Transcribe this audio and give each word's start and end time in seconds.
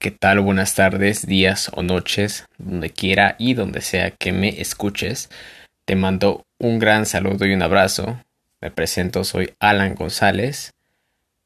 ¿Qué 0.00 0.10
tal? 0.10 0.40
Buenas 0.40 0.74
tardes, 0.76 1.26
días 1.26 1.70
o 1.74 1.82
noches, 1.82 2.46
donde 2.56 2.88
quiera 2.88 3.36
y 3.38 3.52
donde 3.52 3.82
sea 3.82 4.10
que 4.10 4.32
me 4.32 4.62
escuches. 4.62 5.28
Te 5.84 5.94
mando 5.94 6.46
un 6.58 6.78
gran 6.78 7.04
saludo 7.04 7.44
y 7.44 7.52
un 7.52 7.60
abrazo. 7.60 8.18
Me 8.62 8.70
presento, 8.70 9.24
soy 9.24 9.52
Alan 9.60 9.94
González 9.94 10.72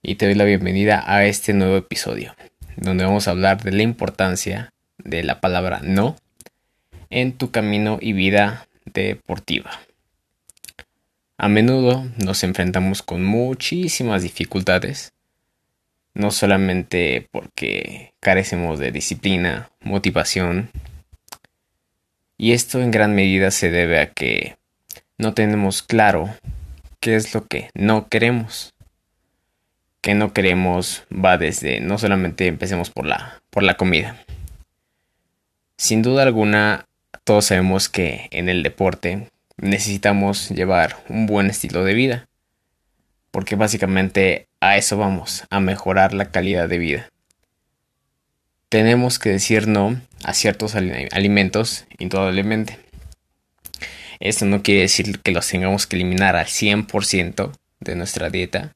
y 0.00 0.14
te 0.14 0.26
doy 0.26 0.36
la 0.36 0.44
bienvenida 0.44 1.02
a 1.12 1.24
este 1.24 1.54
nuevo 1.54 1.76
episodio, 1.76 2.36
donde 2.76 3.04
vamos 3.04 3.26
a 3.26 3.32
hablar 3.32 3.64
de 3.64 3.72
la 3.72 3.82
importancia 3.82 4.72
de 4.98 5.24
la 5.24 5.40
palabra 5.40 5.80
no 5.82 6.14
en 7.10 7.32
tu 7.32 7.50
camino 7.50 7.98
y 8.00 8.12
vida 8.12 8.68
deportiva. 8.84 9.72
A 11.36 11.48
menudo 11.48 12.06
nos 12.16 12.44
enfrentamos 12.44 13.02
con 13.02 13.24
muchísimas 13.24 14.22
dificultades 14.22 15.15
no 16.16 16.30
solamente 16.30 17.28
porque 17.30 18.14
carecemos 18.20 18.78
de 18.78 18.90
disciplina, 18.90 19.70
motivación, 19.82 20.70
y 22.38 22.52
esto 22.52 22.80
en 22.80 22.90
gran 22.90 23.14
medida 23.14 23.50
se 23.50 23.70
debe 23.70 24.00
a 24.00 24.10
que 24.10 24.56
no 25.18 25.34
tenemos 25.34 25.82
claro 25.82 26.34
qué 27.00 27.16
es 27.16 27.34
lo 27.34 27.46
que 27.46 27.70
no 27.74 28.08
queremos. 28.08 28.74
Que 30.00 30.14
no 30.14 30.32
queremos 30.32 31.04
va 31.12 31.36
desde 31.36 31.80
no 31.80 31.98
solamente 31.98 32.46
empecemos 32.46 32.90
por 32.90 33.06
la 33.06 33.42
por 33.50 33.62
la 33.62 33.76
comida. 33.76 34.16
Sin 35.76 36.02
duda 36.02 36.22
alguna 36.22 36.86
todos 37.24 37.46
sabemos 37.46 37.88
que 37.88 38.28
en 38.30 38.48
el 38.48 38.62
deporte 38.62 39.28
necesitamos 39.56 40.50
llevar 40.50 40.96
un 41.08 41.26
buen 41.26 41.48
estilo 41.48 41.84
de 41.84 41.94
vida 41.94 42.28
porque 43.36 43.54
básicamente 43.54 44.48
a 44.60 44.78
eso 44.78 44.96
vamos, 44.96 45.44
a 45.50 45.60
mejorar 45.60 46.14
la 46.14 46.30
calidad 46.30 46.70
de 46.70 46.78
vida. 46.78 47.10
Tenemos 48.70 49.18
que 49.18 49.28
decir 49.28 49.68
no 49.68 50.00
a 50.24 50.32
ciertos 50.32 50.74
alimentos, 50.74 51.84
indudablemente. 51.98 52.78
Esto 54.20 54.46
no 54.46 54.62
quiere 54.62 54.80
decir 54.80 55.20
que 55.20 55.32
los 55.32 55.46
tengamos 55.46 55.86
que 55.86 55.96
eliminar 55.96 56.34
al 56.34 56.46
100% 56.46 57.52
de 57.80 57.94
nuestra 57.94 58.30
dieta, 58.30 58.74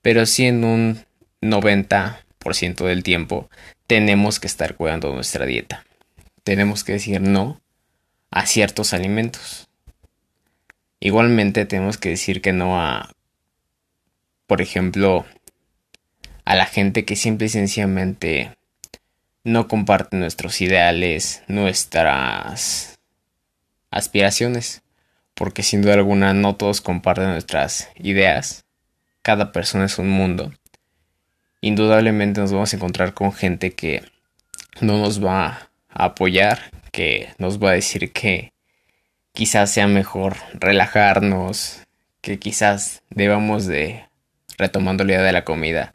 pero 0.00 0.24
sí 0.24 0.46
en 0.46 0.64
un 0.64 1.04
90% 1.42 2.86
del 2.86 3.02
tiempo 3.02 3.50
tenemos 3.86 4.40
que 4.40 4.46
estar 4.46 4.76
cuidando 4.76 5.12
nuestra 5.12 5.44
dieta. 5.44 5.84
Tenemos 6.42 6.84
que 6.84 6.92
decir 6.92 7.20
no 7.20 7.60
a 8.30 8.46
ciertos 8.46 8.94
alimentos. 8.94 9.68
Igualmente 11.00 11.66
tenemos 11.66 11.98
que 11.98 12.08
decir 12.08 12.40
que 12.40 12.54
no 12.54 12.80
a 12.80 13.13
por 14.46 14.60
ejemplo, 14.60 15.24
a 16.44 16.54
la 16.54 16.66
gente 16.66 17.04
que 17.04 17.16
simple 17.16 17.46
y 17.46 17.50
sencillamente 17.50 18.50
no 19.44 19.68
comparte 19.68 20.16
nuestros 20.16 20.60
ideales, 20.60 21.42
nuestras 21.48 22.98
aspiraciones, 23.90 24.82
porque 25.34 25.62
sin 25.62 25.82
duda 25.82 25.94
alguna 25.94 26.34
no 26.34 26.56
todos 26.56 26.80
comparten 26.80 27.30
nuestras 27.30 27.88
ideas, 27.96 28.64
cada 29.22 29.52
persona 29.52 29.86
es 29.86 29.98
un 29.98 30.08
mundo. 30.08 30.52
Indudablemente 31.60 32.40
nos 32.40 32.52
vamos 32.52 32.72
a 32.72 32.76
encontrar 32.76 33.14
con 33.14 33.32
gente 33.32 33.72
que 33.72 34.02
no 34.80 34.98
nos 34.98 35.24
va 35.24 35.70
a 35.88 36.04
apoyar, 36.04 36.70
que 36.92 37.30
nos 37.38 37.62
va 37.62 37.70
a 37.70 37.74
decir 37.74 38.12
que 38.12 38.52
quizás 39.32 39.70
sea 39.70 39.86
mejor 39.86 40.36
relajarnos, 40.52 41.80
que 42.20 42.38
quizás 42.38 43.02
debamos 43.10 43.66
de 43.66 44.04
retomando 44.56 45.04
la 45.04 45.12
idea 45.12 45.22
de 45.22 45.32
la 45.32 45.44
comida, 45.44 45.94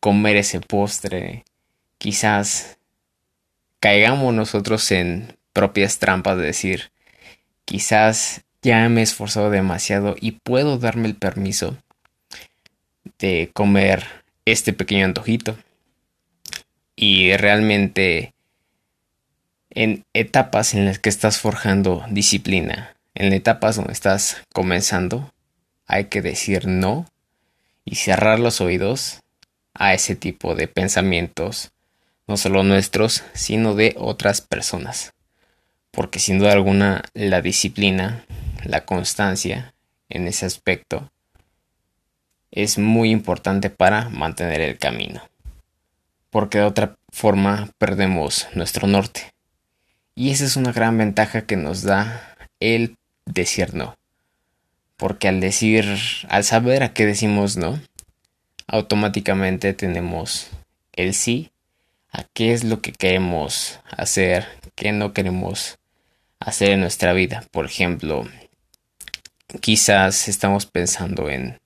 comer 0.00 0.36
ese 0.36 0.60
postre, 0.60 1.44
quizás 1.98 2.78
caigamos 3.80 4.34
nosotros 4.34 4.90
en 4.90 5.36
propias 5.52 5.98
trampas 5.98 6.36
de 6.38 6.44
decir, 6.44 6.90
quizás 7.64 8.42
ya 8.62 8.88
me 8.88 9.00
he 9.00 9.04
esforzado 9.04 9.50
demasiado 9.50 10.16
y 10.20 10.32
puedo 10.32 10.78
darme 10.78 11.08
el 11.08 11.16
permiso 11.16 11.76
de 13.18 13.50
comer 13.52 14.04
este 14.44 14.72
pequeño 14.72 15.04
antojito. 15.04 15.56
Y 16.96 17.34
realmente 17.36 18.34
en 19.70 20.04
etapas 20.12 20.74
en 20.74 20.84
las 20.84 20.98
que 20.98 21.08
estás 21.08 21.38
forjando 21.38 22.04
disciplina, 22.10 22.96
en 23.14 23.32
etapas 23.32 23.76
donde 23.76 23.92
estás 23.92 24.42
comenzando, 24.52 25.32
hay 25.86 26.06
que 26.06 26.22
decir 26.22 26.66
no 26.66 27.06
y 27.90 27.96
cerrar 27.96 28.38
los 28.38 28.60
oídos 28.60 29.18
a 29.74 29.94
ese 29.94 30.14
tipo 30.14 30.54
de 30.54 30.68
pensamientos, 30.68 31.72
no 32.28 32.36
solo 32.36 32.62
nuestros, 32.62 33.24
sino 33.34 33.74
de 33.74 33.96
otras 33.98 34.40
personas. 34.40 35.12
Porque 35.90 36.20
sin 36.20 36.38
duda 36.38 36.52
alguna 36.52 37.02
la 37.14 37.42
disciplina, 37.42 38.24
la 38.62 38.84
constancia 38.84 39.74
en 40.08 40.28
ese 40.28 40.46
aspecto 40.46 41.10
es 42.52 42.78
muy 42.78 43.10
importante 43.10 43.70
para 43.70 44.08
mantener 44.08 44.60
el 44.60 44.78
camino. 44.78 45.22
Porque 46.30 46.58
de 46.58 46.64
otra 46.64 46.96
forma 47.10 47.70
perdemos 47.78 48.46
nuestro 48.54 48.86
norte. 48.86 49.32
Y 50.14 50.30
esa 50.30 50.44
es 50.44 50.54
una 50.54 50.70
gran 50.70 50.96
ventaja 50.96 51.42
que 51.42 51.56
nos 51.56 51.82
da 51.82 52.36
el 52.60 52.96
decir 53.26 53.74
no 53.74 53.96
porque 55.00 55.28
al 55.28 55.40
decir, 55.40 55.86
al 56.28 56.44
saber 56.44 56.82
a 56.82 56.92
qué 56.92 57.06
decimos 57.06 57.56
no, 57.56 57.80
automáticamente 58.66 59.72
tenemos 59.72 60.50
el 60.92 61.14
sí 61.14 61.50
a 62.12 62.24
qué 62.34 62.52
es 62.52 62.64
lo 62.64 62.82
que 62.82 62.92
queremos 62.92 63.80
hacer, 63.90 64.46
qué 64.74 64.92
no 64.92 65.14
queremos 65.14 65.78
hacer 66.38 66.72
en 66.72 66.80
nuestra 66.80 67.14
vida. 67.14 67.44
Por 67.50 67.64
ejemplo, 67.64 68.28
quizás 69.60 70.28
estamos 70.28 70.66
pensando 70.66 71.30
en 71.30 71.58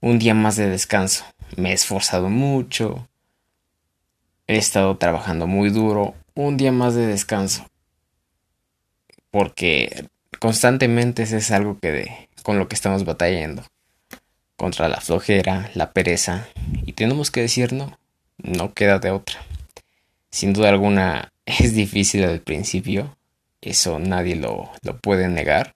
un 0.00 0.20
día 0.20 0.34
más 0.34 0.54
de 0.54 0.68
descanso. 0.68 1.24
Me 1.56 1.70
he 1.70 1.72
esforzado 1.72 2.28
mucho, 2.28 3.08
he 4.46 4.58
estado 4.58 4.96
trabajando 4.96 5.48
muy 5.48 5.70
duro, 5.70 6.14
un 6.34 6.56
día 6.56 6.70
más 6.70 6.94
de 6.94 7.06
descanso. 7.06 7.66
Porque 9.32 10.08
constantemente 10.38 11.24
ese 11.24 11.38
es 11.38 11.50
algo 11.50 11.78
que 11.80 11.90
de, 11.90 12.29
con 12.42 12.58
lo 12.58 12.68
que 12.68 12.74
estamos 12.74 13.04
batallando. 13.04 13.64
Contra 14.56 14.88
la 14.88 15.00
flojera, 15.00 15.70
la 15.74 15.92
pereza. 15.92 16.46
Y 16.84 16.92
tenemos 16.92 17.30
que 17.30 17.42
decir 17.42 17.72
no. 17.72 17.98
No 18.38 18.74
queda 18.74 18.98
de 18.98 19.10
otra. 19.10 19.40
Sin 20.30 20.52
duda 20.52 20.68
alguna 20.68 21.32
es 21.46 21.74
difícil 21.74 22.24
al 22.24 22.40
principio. 22.40 23.16
Eso 23.60 23.98
nadie 23.98 24.36
lo, 24.36 24.70
lo 24.82 24.98
puede 24.98 25.28
negar. 25.28 25.74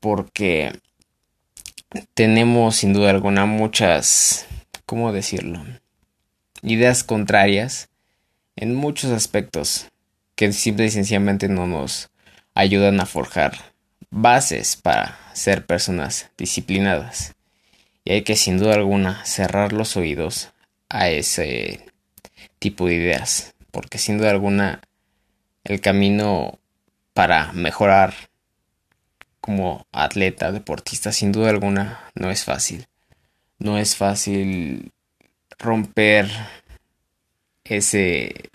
Porque 0.00 0.72
tenemos 2.14 2.76
sin 2.76 2.92
duda 2.92 3.10
alguna 3.10 3.46
muchas, 3.46 4.46
¿cómo 4.86 5.12
decirlo? 5.12 5.64
Ideas 6.62 7.04
contrarias 7.04 7.88
en 8.56 8.74
muchos 8.74 9.10
aspectos 9.10 9.88
que 10.34 10.52
simple 10.52 10.86
y 10.86 10.90
sencillamente 10.90 11.48
no 11.48 11.66
nos 11.66 12.10
ayudan 12.54 13.00
a 13.00 13.06
forjar 13.06 13.73
bases 14.14 14.76
para 14.76 15.18
ser 15.32 15.66
personas 15.66 16.30
disciplinadas. 16.38 17.34
Y 18.04 18.12
hay 18.12 18.22
que 18.22 18.36
sin 18.36 18.58
duda 18.58 18.74
alguna 18.74 19.24
cerrar 19.24 19.72
los 19.72 19.96
oídos 19.96 20.52
a 20.88 21.08
ese 21.08 21.84
tipo 22.60 22.86
de 22.86 22.94
ideas. 22.94 23.54
Porque 23.72 23.98
sin 23.98 24.18
duda 24.18 24.30
alguna 24.30 24.80
el 25.64 25.80
camino 25.80 26.60
para 27.12 27.52
mejorar 27.52 28.14
como 29.40 29.86
atleta, 29.90 30.52
deportista, 30.52 31.12
sin 31.12 31.32
duda 31.32 31.50
alguna 31.50 32.00
no 32.14 32.30
es 32.30 32.44
fácil. 32.44 32.86
No 33.58 33.78
es 33.78 33.96
fácil 33.96 34.92
romper 35.58 36.28
ese, 37.64 38.50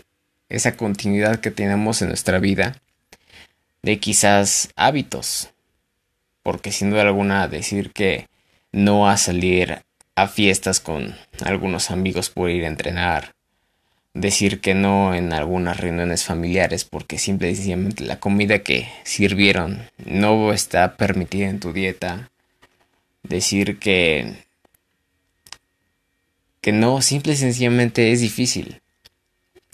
esa 0.48 0.78
continuidad 0.78 1.42
que 1.42 1.52
tenemos 1.52 2.02
en 2.02 2.08
nuestra 2.08 2.40
vida 2.40 2.82
de 3.82 4.00
quizás 4.00 4.70
hábitos. 4.76 5.50
Porque 6.44 6.72
sin 6.72 6.90
duda 6.90 7.02
alguna 7.04 7.48
decir 7.48 7.92
que 7.92 8.28
no 8.72 9.10
a 9.10 9.18
salir 9.18 9.84
a 10.16 10.28
fiestas 10.28 10.80
con 10.80 11.16
algunos 11.46 11.92
amigos 11.92 12.30
por 12.30 12.50
ir 12.50 12.66
a 12.66 12.68
entrenar, 12.68 13.34
decir 14.14 14.60
que 14.62 14.74
no 14.74 15.14
en 15.16 15.34
algunas 15.34 15.78
reuniones 15.78 16.24
familiares 16.24 16.84
porque 16.84 17.18
simple 17.18 17.52
y 17.52 17.56
sencillamente 17.56 18.04
la 18.04 18.20
comida 18.20 18.60
que 18.60 18.90
sirvieron 19.04 19.90
no 19.98 20.52
está 20.52 20.98
permitida 20.98 21.50
en 21.50 21.60
tu 21.60 21.74
dieta, 21.74 22.32
decir 23.24 23.80
que 23.80 24.48
que 26.62 26.72
no, 26.74 27.02
simple 27.02 27.34
y 27.34 27.38
sencillamente 27.38 28.12
es 28.12 28.20
difícil. 28.20 28.82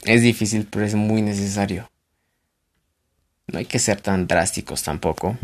Es 0.04 0.22
difícil, 0.22 0.68
pero 0.70 0.84
es 0.84 0.94
muy 0.94 1.20
necesario. 1.20 1.90
No 3.56 3.60
hay 3.60 3.64
que 3.64 3.78
ser 3.78 4.02
tan 4.02 4.26
drásticos 4.26 4.82
tampoco. 4.82 5.38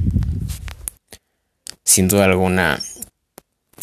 Sin 1.82 2.08
duda 2.08 2.26
alguna, 2.26 2.78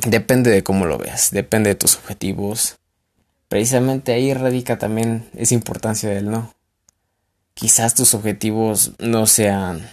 depende 0.05 0.51
de 0.51 0.63
cómo 0.63 0.85
lo 0.85 0.99
veas, 0.99 1.31
depende 1.31 1.71
de 1.71 1.75
tus 1.75 1.95
objetivos, 1.95 2.77
Precisamente 3.47 4.13
ahí 4.13 4.31
radica 4.35 4.77
también 4.77 5.27
esa 5.35 5.55
importancia 5.55 6.07
del 6.07 6.29
no. 6.29 6.53
Quizás 7.55 7.95
tus 7.95 8.13
objetivos 8.13 8.91
no 8.99 9.25
sean... 9.25 9.89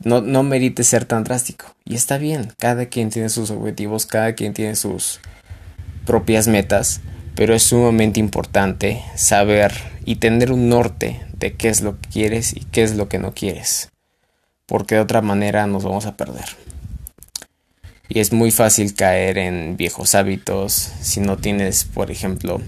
No, 0.00 0.20
no 0.20 0.42
merite 0.42 0.84
ser 0.84 1.06
tan 1.06 1.24
drástico. 1.24 1.74
Y 1.86 1.94
está 1.94 2.18
bien, 2.18 2.52
cada 2.58 2.90
quien 2.90 3.08
tiene 3.08 3.30
sus 3.30 3.50
objetivos, 3.50 4.04
cada 4.04 4.34
quien 4.34 4.52
tiene 4.52 4.76
sus 4.76 5.20
propias 6.04 6.46
metas, 6.46 7.00
pero 7.34 7.54
es 7.54 7.62
sumamente 7.62 8.20
importante 8.20 9.02
saber 9.16 9.72
y 10.04 10.16
tener 10.16 10.52
un 10.52 10.68
norte 10.68 11.22
de 11.38 11.54
qué 11.54 11.68
es 11.68 11.80
lo 11.82 12.00
que 12.00 12.08
quieres 12.08 12.54
y 12.56 12.60
qué 12.60 12.82
es 12.82 12.96
lo 12.96 13.08
que 13.08 13.18
no 13.18 13.34
quieres, 13.34 13.90
porque 14.66 14.96
de 14.96 15.00
otra 15.00 15.22
manera 15.22 15.66
nos 15.66 15.84
vamos 15.84 16.06
a 16.06 16.16
perder. 16.16 16.46
Y 18.08 18.20
es 18.20 18.32
muy 18.32 18.50
fácil 18.50 18.94
caer 18.94 19.38
en 19.38 19.76
viejos 19.76 20.14
hábitos 20.14 20.72
si 20.72 21.20
no 21.20 21.38
tienes, 21.38 21.84
por 21.84 22.10
ejemplo, 22.10 22.60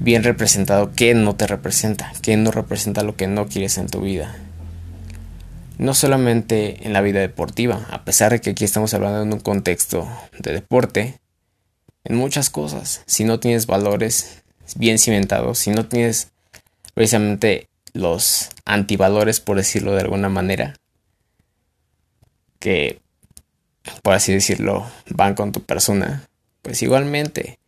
bien 0.00 0.24
representado 0.24 0.92
qué 0.92 1.14
no 1.14 1.36
te 1.36 1.46
representa, 1.46 2.12
qué 2.22 2.36
no 2.36 2.50
representa 2.50 3.04
lo 3.04 3.16
que 3.16 3.26
no 3.26 3.46
quieres 3.48 3.78
en 3.78 3.88
tu 3.88 4.00
vida. 4.00 4.34
No 5.78 5.94
solamente 5.94 6.86
en 6.86 6.92
la 6.92 7.00
vida 7.00 7.20
deportiva, 7.20 7.86
a 7.90 8.04
pesar 8.04 8.32
de 8.32 8.40
que 8.40 8.50
aquí 8.50 8.64
estamos 8.64 8.94
hablando 8.94 9.22
en 9.22 9.32
un 9.32 9.40
contexto 9.40 10.08
de 10.38 10.52
deporte, 10.52 11.20
en 12.04 12.16
muchas 12.16 12.50
cosas. 12.50 13.02
Si 13.06 13.24
no 13.24 13.40
tienes 13.40 13.66
valores 13.66 14.42
bien 14.76 14.98
cimentados, 14.98 15.58
si 15.58 15.70
no 15.70 15.86
tienes 15.86 16.31
precisamente 16.94 17.68
los 17.92 18.50
antivalores, 18.64 19.40
por 19.40 19.56
decirlo 19.56 19.94
de 19.94 20.00
alguna 20.00 20.28
manera, 20.28 20.74
que, 22.58 23.00
por 24.02 24.14
así 24.14 24.32
decirlo, 24.32 24.86
van 25.10 25.34
con 25.34 25.52
tu 25.52 25.62
persona, 25.62 26.28
pues 26.62 26.82
igualmente, 26.82 27.58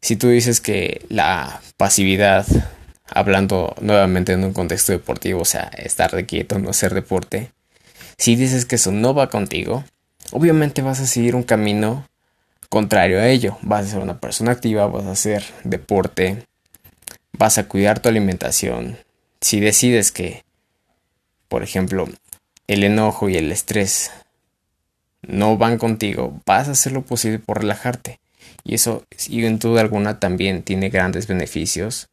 si 0.00 0.16
tú 0.16 0.28
dices 0.28 0.60
que 0.60 1.04
la 1.08 1.60
pasividad, 1.76 2.46
hablando 3.06 3.74
nuevamente 3.80 4.32
en 4.32 4.44
un 4.44 4.52
contexto 4.52 4.92
deportivo, 4.92 5.40
o 5.42 5.46
sea, 5.46 5.70
estar 5.76 6.10
de 6.12 6.26
quieto, 6.26 6.58
no 6.58 6.70
hacer 6.70 6.94
deporte, 6.94 7.52
si 8.18 8.36
dices 8.36 8.64
que 8.64 8.76
eso 8.76 8.92
no 8.92 9.14
va 9.14 9.30
contigo, 9.30 9.84
obviamente 10.30 10.82
vas 10.82 11.00
a 11.00 11.06
seguir 11.06 11.34
un 11.34 11.42
camino 11.42 12.06
contrario 12.68 13.20
a 13.20 13.28
ello. 13.28 13.56
Vas 13.62 13.86
a 13.86 13.90
ser 13.90 13.98
una 14.00 14.18
persona 14.18 14.52
activa, 14.52 14.86
vas 14.86 15.04
a 15.04 15.12
hacer 15.12 15.44
deporte, 15.64 16.44
vas 17.36 17.58
a 17.58 17.68
cuidar 17.68 18.00
tu 18.00 18.08
alimentación. 18.08 18.98
Si 19.40 19.60
decides 19.60 20.12
que, 20.12 20.44
por 21.48 21.62
ejemplo, 21.62 22.08
el 22.66 22.84
enojo 22.84 23.28
y 23.28 23.36
el 23.36 23.52
estrés 23.52 24.10
no 25.22 25.56
van 25.56 25.78
contigo, 25.78 26.40
vas 26.46 26.68
a 26.68 26.72
hacer 26.72 26.92
lo 26.92 27.02
posible 27.02 27.38
por 27.38 27.60
relajarte. 27.60 28.20
Y 28.62 28.74
eso, 28.74 29.04
en 29.28 29.58
duda 29.58 29.82
alguna, 29.82 30.20
también 30.20 30.62
tiene 30.62 30.88
grandes 30.88 31.26
beneficios 31.26 32.08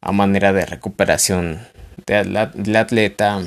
a 0.00 0.12
manera 0.12 0.52
de 0.52 0.64
recuperación 0.64 1.60
del 2.06 2.76
atleta, 2.76 3.42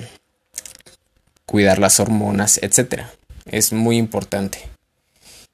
cuidar 1.45 1.79
las 1.79 1.99
hormonas, 1.99 2.59
etc. 2.61 3.03
Es 3.45 3.71
muy 3.71 3.97
importante. 3.97 4.59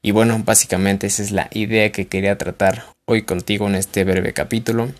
Y 0.02 0.10
bueno, 0.10 0.40
básicamente 0.44 1.06
esa 1.06 1.22
es 1.22 1.30
la 1.30 1.48
idea 1.52 1.92
que 1.92 2.08
quería 2.08 2.38
tratar 2.38 2.97
hoy 3.10 3.22
contigo 3.22 3.66
en 3.66 3.74
este 3.74 4.04
breve 4.04 4.34
capítulo. 4.34 4.92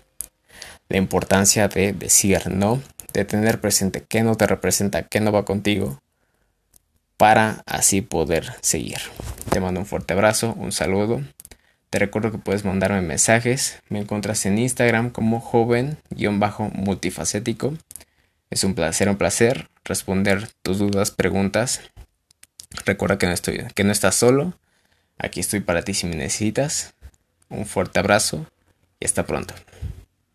La 0.89 0.97
importancia 0.97 1.67
de 1.67 1.93
decir 1.93 2.49
no, 2.49 2.81
de 3.13 3.23
tener 3.23 3.61
presente 3.61 4.03
qué 4.03 4.23
no 4.23 4.33
te 4.35 4.47
representa, 4.47 5.03
qué 5.03 5.19
no 5.19 5.31
va 5.31 5.45
contigo, 5.45 6.01
para 7.17 7.61
así 7.67 8.01
poder 8.01 8.51
seguir. 8.61 8.97
Te 9.51 9.59
mando 9.59 9.79
un 9.79 9.85
fuerte 9.85 10.13
abrazo, 10.13 10.55
un 10.57 10.71
saludo. 10.71 11.21
Te 11.91 11.99
recuerdo 11.99 12.31
que 12.31 12.39
puedes 12.39 12.65
mandarme 12.65 13.01
mensajes. 13.01 13.79
Me 13.89 13.99
encuentras 13.99 14.43
en 14.47 14.57
Instagram 14.57 15.11
como 15.11 15.39
joven-multifacético. 15.39 17.77
Es 18.49 18.63
un 18.63 18.73
placer, 18.73 19.07
un 19.07 19.17
placer 19.17 19.69
responder 19.85 20.49
tus 20.63 20.79
dudas, 20.79 21.11
preguntas. 21.11 21.81
Recuerda 22.85 23.19
que 23.19 23.27
no, 23.27 23.33
estoy, 23.33 23.67
que 23.75 23.83
no 23.83 23.91
estás 23.91 24.15
solo 24.15 24.55
Aquí 25.19 25.41
estoy 25.41 25.59
para 25.59 25.83
ti 25.83 25.93
si 25.93 26.07
me 26.07 26.15
necesitas. 26.15 26.95
Un 27.49 27.65
fuerte 27.65 27.99
abrazo 27.99 28.45
y 28.99 29.05
hasta 29.05 29.25
pronto. 29.25 29.53